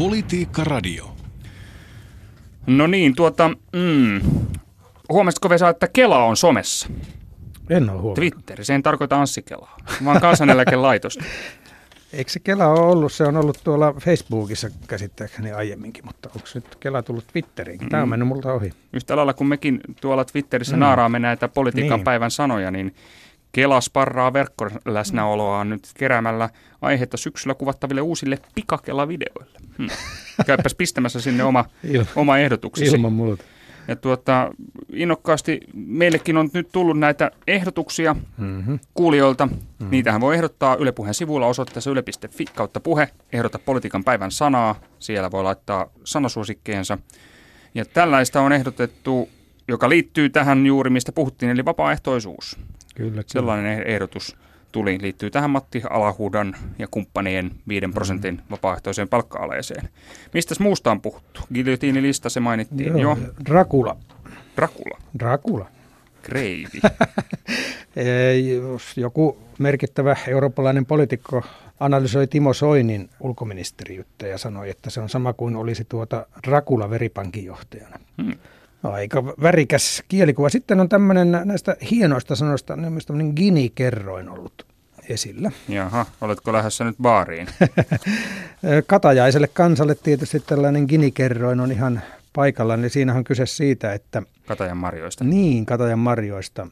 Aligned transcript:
Politiikka 0.00 0.64
Radio. 0.64 1.10
No 2.66 2.86
niin, 2.86 3.14
tuota, 3.14 3.48
mm, 3.72 4.20
huomasitko 5.08 5.48
Vesa, 5.50 5.68
että 5.68 5.88
Kela 5.92 6.24
on 6.24 6.36
somessa? 6.36 6.88
En 7.70 7.82
ole 7.82 7.90
huomannut. 8.00 8.14
Twitter, 8.14 8.64
se 8.64 8.74
ei 8.74 8.82
tarkoita 8.82 9.20
Anssi 9.20 9.42
Kelaa, 9.42 9.76
vaan 10.04 10.20
kansaneläkelaitosta. 10.20 11.24
Eikö 12.12 12.30
se 12.30 12.40
Kela 12.40 12.66
ole 12.66 12.80
ollut? 12.80 13.12
Se 13.12 13.24
on 13.24 13.36
ollut 13.36 13.60
tuolla 13.64 13.92
Facebookissa 13.92 14.68
käsittääkseni 14.86 15.52
aiemminkin, 15.52 16.04
mutta 16.06 16.28
onko 16.34 16.48
nyt 16.54 16.76
Kela 16.80 17.02
tullut 17.02 17.26
Twitteriinkin? 17.32 17.88
Tämä 17.88 18.02
on 18.02 18.08
Mm. 18.08 18.10
mennyt 18.10 18.28
multa 18.28 18.52
ohi. 18.52 18.72
Yhtä 18.92 19.16
lailla 19.16 19.32
kun 19.34 19.46
mekin 19.46 19.80
tuolla 20.00 20.24
Twitterissä 20.24 20.76
Mm. 20.76 20.80
naaraamme 20.80 21.18
näitä 21.18 21.48
politiikan 21.48 21.98
Niin. 21.98 22.04
päivän 22.04 22.30
sanoja, 22.30 22.70
niin 22.70 22.94
Kela 23.52 23.80
sparraa 23.80 24.32
verkkoläsnäoloaan 24.32 25.70
nyt 25.70 25.88
keräämällä 25.94 26.50
aihetta 26.82 27.16
syksyllä 27.16 27.54
kuvattaville 27.54 28.00
uusille 28.00 28.38
pikakela-videoille. 28.54 29.58
Hmm. 29.78 29.88
Käypäs 30.46 30.74
pistämässä 30.74 31.20
sinne 31.20 31.44
oma, 31.44 31.64
Il- 31.86 32.04
oma 32.16 32.38
ehdotuksesi. 32.38 32.96
ilman 32.96 33.12
muuta. 33.12 33.44
Ja 33.88 33.96
tuota, 33.96 34.50
innokkaasti 34.92 35.60
meillekin 35.74 36.36
on 36.36 36.50
nyt 36.54 36.68
tullut 36.72 36.98
näitä 36.98 37.30
ehdotuksia 37.46 38.16
Mm-hmm. 38.38 38.78
kuulijoilta. 38.94 39.46
Mm. 39.46 39.90
Niitähän 39.90 40.20
voi 40.20 40.34
ehdottaa 40.34 40.76
Yle 40.76 40.92
Puheen 40.92 41.14
sivuilla 41.14 41.46
osoitteessa 41.46 41.90
yle.fi 41.90 42.44
kautta 42.54 42.80
puhe. 42.80 43.08
Ehdota 43.32 43.58
politiikan 43.58 44.04
päivän 44.04 44.30
sanaa. 44.30 44.80
Siellä 44.98 45.30
voi 45.30 45.42
laittaa 45.42 45.86
sanasuosikkeensa. 46.04 46.98
Ja 47.74 47.84
tällaista 47.84 48.40
on 48.40 48.52
ehdotettu, 48.52 49.28
joka 49.68 49.88
liittyy 49.88 50.30
tähän 50.30 50.66
juuri, 50.66 50.90
mistä 50.90 51.12
puhuttiin, 51.12 51.50
eli 51.50 51.64
vapaaehtoisuus. 51.64 52.58
Kyllä. 52.94 53.22
Sellainen 53.26 53.78
eh- 53.78 53.88
ehdotus 53.88 54.36
tuli, 54.72 54.98
liittyy 55.00 55.30
tähän 55.30 55.50
Matti 55.50 55.82
Alahudan 55.90 56.56
ja 56.78 56.86
kumppanien 56.90 57.50
5 57.68 57.86
prosentin 57.94 58.42
vapaaehtoiseen 58.50 59.08
palkka-aleeseen. 59.08 59.88
Mistäs 60.34 60.60
muusta 60.60 60.90
on 60.90 61.00
puhuttu? 61.00 61.40
Guillotiinilista 61.54 62.28
se 62.28 62.40
mainittiin 62.40 62.98
Joo, 62.98 62.98
jo. 62.98 63.18
Dracula. 63.46 63.96
Dracula, 64.56 64.98
Dracula. 65.18 65.66
kreivi. 66.22 66.80
Joku 68.96 69.38
merkittävä 69.58 70.16
eurooppalainen 70.28 70.86
poliitikko 70.86 71.42
analysoi 71.80 72.26
Timo 72.26 72.52
Soinin 72.52 73.10
ulkoministeriyttä 73.20 74.26
ja 74.26 74.38
sanoi, 74.38 74.70
että 74.70 74.90
se 74.90 75.00
on 75.00 75.08
sama 75.08 75.32
kuin 75.32 75.56
olisi 75.56 75.84
tuota 75.88 76.26
Dracula 76.48 76.90
veripankin 76.90 77.44
johtajana. 77.44 77.96
Hmm. 78.22 78.34
Aika 78.82 79.24
värikäs 79.24 80.02
kielikuva. 80.08 80.48
Sitten 80.48 80.80
on 80.80 80.88
tämmöinen 80.88 81.40
näistä 81.44 81.76
hienoista 81.90 82.36
sanoista, 82.36 82.76
niin 82.76 82.92
myös 82.92 83.06
tämmöinen 83.06 83.32
Gini-kerroin 83.36 84.28
ollut 84.28 84.66
esillä. 85.08 85.52
Jaha, 85.68 86.06
oletko 86.20 86.52
lähdössä 86.52 86.84
nyt 86.84 86.96
baariin? 87.02 87.48
Katajaiselle 88.86 89.48
kansalle 89.48 89.94
tietysti 89.94 90.40
tällainen 90.40 90.86
Gini-kerroin 90.88 91.60
on 91.60 91.72
ihan 91.72 92.00
paikallaan. 92.32 92.80
Eli 92.80 92.90
siinä 92.90 93.14
on 93.14 93.24
kyse 93.24 93.46
siitä, 93.46 93.92
että 93.92 94.22
Katajan 94.46 94.76
marjoista. 94.76 95.24
niin 95.24 95.66
Katajan 95.66 95.98
marjoista 95.98 96.66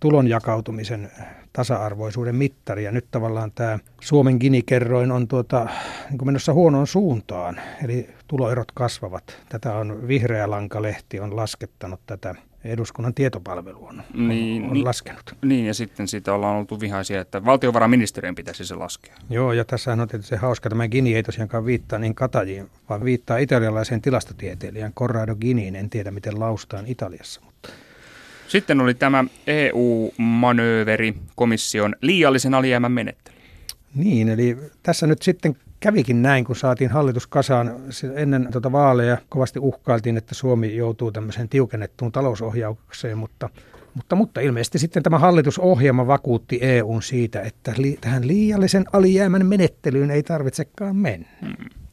tulon 0.00 0.28
jakautumisen 0.28 1.10
tasa-arvoisuuden 1.52 2.36
mittari. 2.36 2.84
Ja 2.84 2.92
nyt 2.92 3.06
tavallaan 3.10 3.52
tämä 3.52 3.78
Suomen 4.00 4.36
Gini-kerroin 4.40 5.12
on 5.12 5.28
tuota, 5.28 5.68
niin 6.10 6.26
menossa 6.26 6.52
huonoon 6.52 6.86
suuntaan, 6.86 7.60
eli 7.84 8.08
tuloerot 8.26 8.72
kasvavat. 8.72 9.38
Tätä 9.48 9.74
on 9.74 10.08
Vihreä 10.08 10.50
Lankalehti 10.50 11.20
on 11.20 11.36
laskettanut 11.36 12.00
tätä. 12.06 12.34
Eduskunnan 12.64 13.14
tietopalvelu 13.14 13.86
on, 13.86 14.02
on, 14.14 14.28
Niin, 14.28 14.64
on 14.64 14.72
niin. 14.72 14.84
laskenut. 14.84 15.36
Niin, 15.42 15.66
ja 15.66 15.74
sitten 15.74 16.08
siitä 16.08 16.34
ollaan 16.34 16.56
oltu 16.56 16.80
vihaisia, 16.80 17.20
että 17.20 17.44
valtiovarainministeriön 17.44 18.34
pitäisi 18.34 18.64
se 18.64 18.74
laskea. 18.74 19.14
Joo, 19.30 19.52
ja 19.52 19.64
tässä 19.64 19.92
on 19.92 20.08
tietysti 20.08 20.28
se 20.30 20.36
hauska, 20.36 20.68
tämä 20.68 20.88
Gini 20.88 21.14
ei 21.14 21.22
tosiaankaan 21.22 21.66
viittaa 21.66 21.98
niin 21.98 22.14
Katajiin, 22.14 22.70
vaan 22.88 23.04
viittaa 23.04 23.38
italialaiseen 23.38 24.02
tilastotieteilijän 24.02 24.92
Corrado 24.92 25.36
Giniin. 25.36 25.76
En 25.76 25.90
tiedä, 25.90 26.10
miten 26.10 26.40
laustaan 26.40 26.86
Italiassa, 26.86 27.40
mutta 27.44 27.68
Sitten 28.48 28.80
oli 28.80 28.94
tämä 28.94 29.24
EU-manööveri, 29.46 31.14
komission 31.36 31.94
liiallisen 32.00 32.54
alijäämän 32.54 32.92
menettely. 32.92 33.36
Niin, 33.94 34.28
eli 34.28 34.58
tässä 34.82 35.06
nyt 35.06 35.22
sitten 35.22 35.56
kävikin 35.80 36.22
näin, 36.22 36.44
kun 36.44 36.56
saatiin 36.56 36.90
hallitus 36.90 37.26
kasaan 37.26 37.72
ennen 38.14 38.48
tuota 38.52 38.72
vaaleja. 38.72 39.18
Kovasti 39.28 39.58
uhkailtiin, 39.58 40.16
että 40.16 40.34
Suomi 40.34 40.76
joutuu 40.76 41.12
tämmöiseen 41.12 41.48
tiukennettuun 41.48 42.12
talousohjaukseen, 42.12 43.18
mutta, 43.18 43.48
mutta, 43.94 44.16
mutta 44.16 44.40
ilmeisesti 44.40 44.78
sitten 44.78 45.02
tämä 45.02 45.18
hallitusohjelma 45.18 46.06
vakuutti 46.06 46.58
EUn 46.62 47.02
siitä, 47.02 47.40
että 47.40 47.74
li, 47.76 47.98
tähän 48.00 48.28
liiallisen 48.28 48.84
alijäämän 48.92 49.46
menettelyyn 49.46 50.10
ei 50.10 50.22
tarvitsekaan 50.22 50.96
mennä. 50.96 51.28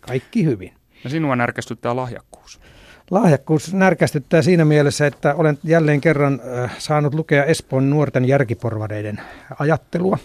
Kaikki 0.00 0.44
hyvin. 0.44 0.72
Ja 1.04 1.10
sinua 1.10 1.36
närkästyttää 1.36 1.96
lahjakkuus. 1.96 2.60
Lahjakkuus 3.10 3.74
närkästyttää 3.74 4.42
siinä 4.42 4.64
mielessä, 4.64 5.06
että 5.06 5.34
olen 5.34 5.58
jälleen 5.64 6.00
kerran 6.00 6.40
äh, 6.62 6.76
saanut 6.78 7.14
lukea 7.14 7.44
Espoon 7.44 7.90
nuorten 7.90 8.24
järkiporvareiden 8.24 9.20
ajattelua. 9.58 10.18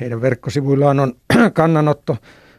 Heidän 0.00 0.20
verkkosivuillaan 0.20 1.00
on 1.00 1.14
kannanotto 1.52 2.16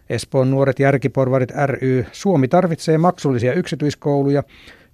Espoon 0.09 0.51
nuoret 0.51 0.79
järkiporvarit 0.79 1.51
ry. 1.65 2.05
Suomi 2.11 2.47
tarvitsee 2.47 2.97
maksullisia 2.97 3.53
yksityiskouluja 3.53 4.43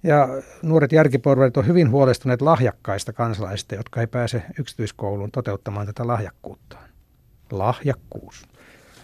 ja 0.02 0.28
nuoret 0.62 0.92
järkiporvarit 0.92 1.56
on 1.56 1.66
hyvin 1.66 1.90
huolestuneet 1.90 2.42
lahjakkaista 2.42 3.12
kansalaisista, 3.12 3.74
jotka 3.74 4.00
ei 4.00 4.06
pääse 4.06 4.42
yksityiskouluun 4.58 5.30
toteuttamaan 5.30 5.86
tätä 5.86 6.06
lahjakkuuttaan. 6.06 6.88
Lahjakkuus. 7.50 8.46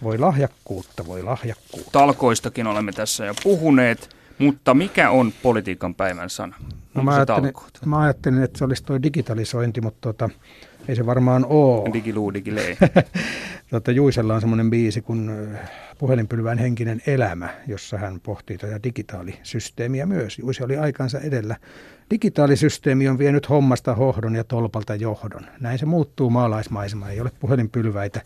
Voi 0.03 0.17
lahjakkuutta, 0.17 1.07
voi 1.07 1.23
lahjakkuutta. 1.23 1.91
Talkoistakin 1.91 2.67
olemme 2.67 2.91
tässä 2.91 3.25
jo 3.25 3.33
puhuneet, 3.43 4.14
mutta 4.37 4.73
mikä 4.73 5.09
on 5.09 5.31
politiikan 5.43 5.95
päivän 5.95 6.29
sana? 6.29 6.55
No, 6.93 7.03
mä, 7.03 7.15
ajattelin, 7.15 7.53
mä 7.85 7.99
ajattelin, 7.99 8.43
että 8.43 8.57
se 8.57 8.65
olisi 8.65 8.83
tuo 8.83 9.03
digitalisointi, 9.03 9.81
mutta 9.81 9.99
tota, 10.01 10.29
ei 10.87 10.95
se 10.95 11.05
varmaan 11.05 11.45
ole. 11.45 11.93
Digiluu, 11.93 12.33
digilei. 12.33 12.77
Tota, 13.69 13.91
Juisella 13.91 14.35
on 14.35 14.41
semmoinen 14.41 14.69
biisi 14.69 15.01
kuin 15.01 15.29
ö, 15.29 15.57
Puhelinpylvään 15.97 16.57
henkinen 16.57 17.01
elämä, 17.07 17.49
jossa 17.67 17.97
hän 17.97 18.19
pohtii 18.19 18.57
tätä 18.57 18.79
digitaalisysteemiä 18.83 20.05
myös. 20.05 20.39
Juise 20.39 20.63
oli 20.63 20.77
aikansa 20.77 21.19
edellä. 21.19 21.55
Digitaalisysteemi 22.11 23.07
on 23.07 23.17
vienyt 23.17 23.49
hommasta 23.49 23.95
hohdon 23.95 24.35
ja 24.35 24.43
tolpalta 24.43 24.95
johdon. 24.95 25.45
Näin 25.59 25.79
se 25.79 25.85
muuttuu 25.85 26.29
maalaismaisema. 26.29 27.09
Ei 27.09 27.21
ole 27.21 27.31
puhelinpylväitä. 27.39 28.21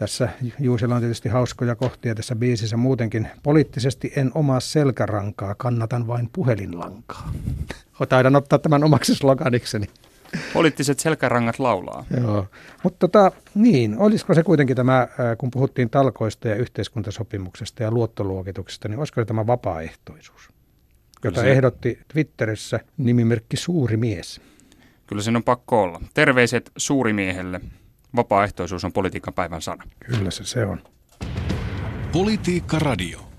Tässä 0.00 0.28
Juisella 0.58 0.94
on 0.94 1.00
tietysti 1.00 1.28
hauskoja 1.28 1.74
kohtia 1.74 2.14
tässä 2.14 2.36
biisissä 2.36 2.76
muutenkin. 2.76 3.28
Poliittisesti 3.42 4.12
en 4.16 4.30
omaa 4.34 4.60
selkärankaa, 4.60 5.54
kannatan 5.54 6.06
vain 6.06 6.30
puhelinlankaa. 6.32 7.32
Taidan 8.08 8.36
ottaa 8.36 8.58
tämän 8.58 8.84
omaksi 8.84 9.14
sloganikseni. 9.14 9.86
Poliittiset 10.52 11.00
selkärangat 11.00 11.58
laulaa. 11.58 12.04
Joo, 12.20 12.46
mutta 12.82 13.08
tota, 13.08 13.32
niin, 13.54 13.98
olisiko 13.98 14.34
se 14.34 14.42
kuitenkin 14.42 14.76
tämä, 14.76 15.08
ää, 15.18 15.36
kun 15.36 15.50
puhuttiin 15.50 15.90
talkoista 15.90 16.48
ja 16.48 16.54
yhteiskuntasopimuksesta 16.54 17.82
ja 17.82 17.90
luottoluokituksesta, 17.90 18.88
niin 18.88 18.98
olisiko 18.98 19.20
se 19.20 19.24
tämä 19.24 19.46
vapaaehtoisuus, 19.46 20.50
jota 21.24 21.40
se- 21.40 21.52
ehdotti 21.52 21.98
Twitterissä 22.12 22.80
nimimerkki 22.96 23.56
Suuri 23.56 23.96
Mies. 23.96 24.40
Kyllä 25.06 25.22
sen 25.22 25.36
on 25.36 25.42
pakko 25.42 25.82
olla. 25.82 26.00
Terveiset 26.14 26.72
suurimiehelle. 26.76 27.60
Vapaaehtoisuus 28.16 28.84
on 28.84 28.92
politiikan 28.92 29.34
päivän 29.34 29.62
sana. 29.62 29.84
Kyllä 30.06 30.30
se 30.30 30.44
se 30.44 30.66
on. 30.66 30.82
Politiikka 32.12 32.78
Radio. 32.78 33.29